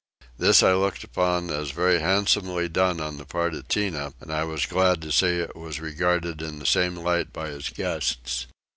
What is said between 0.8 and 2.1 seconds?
upon as very